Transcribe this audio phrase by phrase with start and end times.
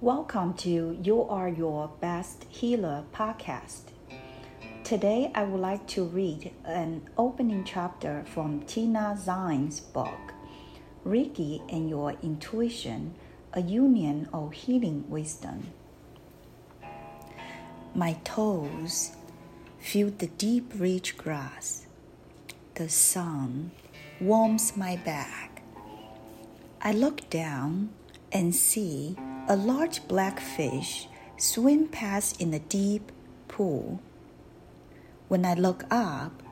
[0.00, 3.90] Welcome to You Are Your Best Healer podcast.
[4.84, 10.34] Today, I would like to read an opening chapter from Tina Zion's book,
[11.04, 13.16] Reiki and Your Intuition
[13.54, 15.72] A Union of Healing Wisdom.
[17.92, 19.16] My toes
[19.80, 21.88] feel the deep, rich grass.
[22.76, 23.72] The sun
[24.20, 25.64] warms my back.
[26.80, 27.90] I look down
[28.30, 29.16] and see
[29.50, 33.10] a large black fish swim past in a deep
[33.48, 33.98] pool.
[35.28, 36.42] When I look up,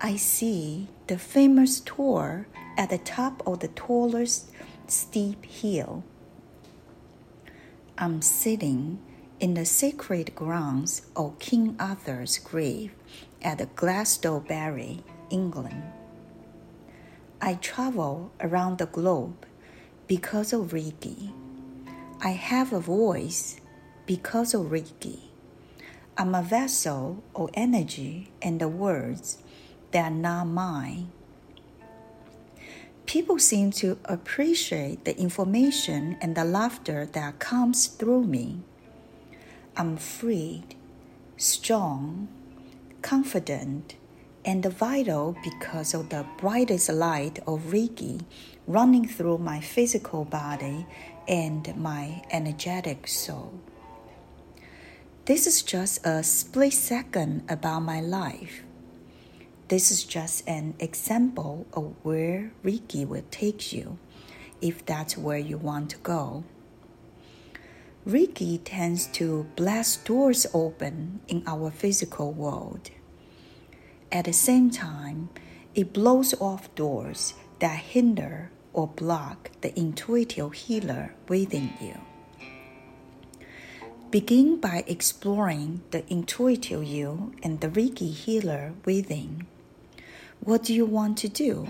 [0.00, 2.46] I see the famous tower
[2.78, 4.50] at the top of the tallest
[4.86, 6.04] steep hill.
[7.98, 8.98] I'm sitting
[9.40, 12.92] in the sacred grounds of King Arthur's grave
[13.42, 15.82] at Glastonbury, England.
[17.42, 19.44] I travel around the globe
[20.06, 21.32] because of Reiki.
[22.20, 23.60] I have a voice
[24.04, 25.20] because of Reiki.
[26.16, 29.38] I'm a vessel of energy and the words
[29.92, 31.12] that are not mine.
[33.06, 38.62] People seem to appreciate the information and the laughter that comes through me.
[39.76, 40.74] I'm freed,
[41.36, 42.26] strong,
[43.00, 43.94] confident,
[44.44, 48.24] and vital because of the brightest light of Reiki
[48.66, 50.84] running through my physical body
[51.28, 53.52] and my energetic soul.
[55.26, 58.62] This is just a split second about my life.
[59.68, 63.98] This is just an example of where Reiki will take you
[64.62, 66.44] if that's where you want to go.
[68.08, 72.90] Reiki tends to blast doors open in our physical world.
[74.10, 75.28] At the same time,
[75.74, 81.98] it blows off doors that hinder or block the intuitive healer within you.
[84.12, 89.48] Begin by exploring the intuitive you and the Reiki healer within.
[90.38, 91.66] What do you want to do?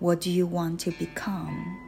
[0.00, 1.78] What do you want to become?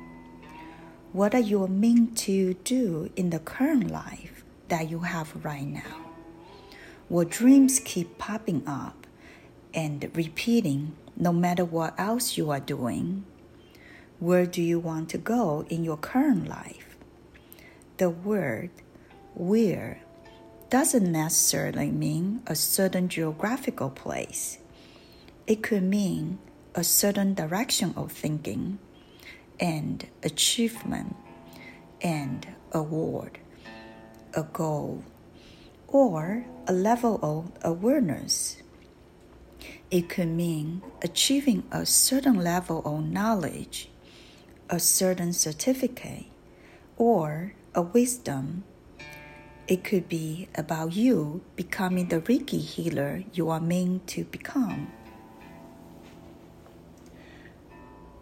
[1.12, 6.12] What are you meant to do in the current life that you have right now?
[7.08, 9.08] What dreams keep popping up
[9.74, 13.24] and repeating no matter what else you are doing?
[14.18, 16.96] Where do you want to go in your current life?
[17.98, 18.70] The word
[19.34, 20.00] where
[20.70, 24.56] doesn't necessarily mean a certain geographical place.
[25.46, 26.38] It could mean
[26.74, 28.78] a certain direction of thinking
[29.60, 31.14] and achievement
[32.00, 33.38] and award,
[34.32, 35.04] a goal,
[35.88, 38.62] or a level of awareness.
[39.90, 43.90] It could mean achieving a certain level of knowledge
[44.68, 46.26] a certain certificate
[46.96, 48.64] or a wisdom.
[49.68, 54.92] It could be about you becoming the Reiki healer you are meant to become.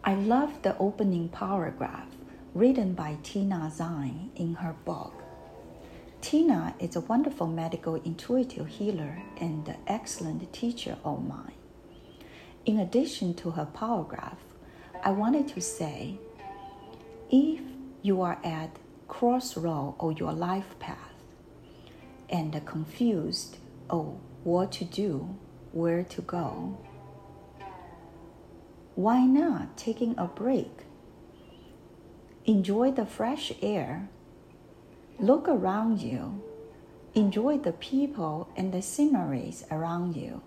[0.03, 2.09] I love the opening paragraph
[2.54, 5.22] written by Tina Zion in her book.
[6.21, 11.53] Tina is a wonderful medical intuitive healer and an excellent teacher of mine.
[12.65, 14.38] In addition to her paragraph,
[15.03, 16.19] I wanted to say
[17.31, 17.61] if
[18.03, 20.99] you are at crossroad of your life path
[22.29, 23.59] and confused
[23.89, 25.37] of what to do,
[25.73, 26.79] where to go,
[28.95, 30.83] why not taking a break?
[32.45, 34.09] Enjoy the fresh air.
[35.19, 36.43] Look around you.
[37.15, 40.43] Enjoy the people and the sceneries around you.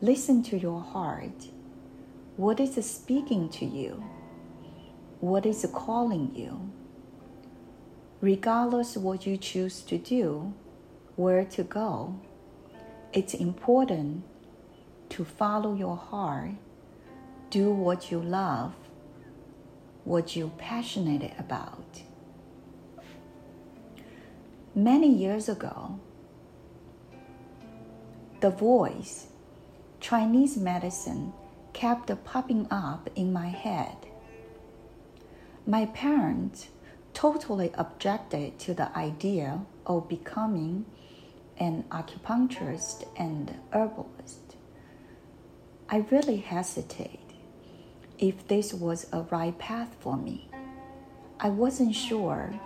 [0.00, 1.48] Listen to your heart.
[2.36, 4.02] What is speaking to you?
[5.20, 6.70] What is calling you.
[8.20, 10.52] Regardless what you choose to do,
[11.16, 12.20] where to go,
[13.12, 14.24] it's important
[15.10, 16.52] to follow your heart,
[17.50, 18.74] do what you love,
[20.04, 22.02] what you're passionate about.
[24.74, 25.98] Many years ago,
[28.40, 29.26] the voice,
[30.00, 31.32] Chinese medicine,
[31.72, 34.07] kept popping up in my head
[35.68, 36.68] my parents
[37.12, 40.86] totally objected to the idea of becoming
[41.58, 44.56] an acupuncturist and herbalist.
[45.90, 47.34] I really hesitated
[48.18, 50.48] if this was a right path for me.
[51.38, 52.58] I wasn't sure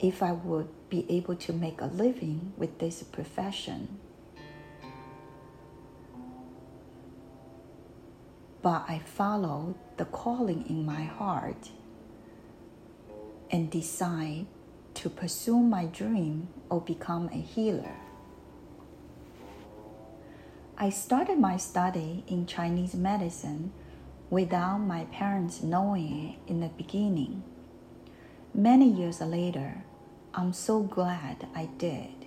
[0.00, 3.98] if I would be able to make a living with this profession.
[8.62, 11.68] But I followed the calling in my heart
[13.50, 14.46] and decide
[14.94, 17.96] to pursue my dream or become a healer.
[20.78, 23.72] I started my study in Chinese medicine
[24.30, 27.42] without my parents knowing it in the beginning.
[28.52, 29.84] Many years later,
[30.34, 32.26] I'm so glad I did.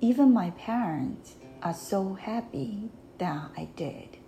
[0.00, 4.18] Even my parents are so happy that I did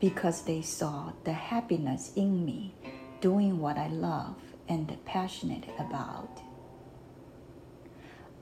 [0.00, 2.74] because they saw the happiness in me
[3.20, 4.36] doing what I love
[4.68, 6.42] and passionate about.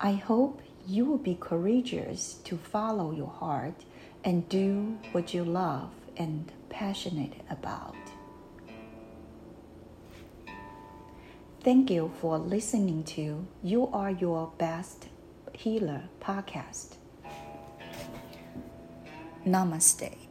[0.00, 3.84] I hope you will be courageous to follow your heart
[4.24, 7.96] and do what you love and passionate about.
[11.60, 15.08] Thank you for listening to You Are Your Best
[15.52, 16.96] Healer podcast.
[19.44, 20.25] Namaste.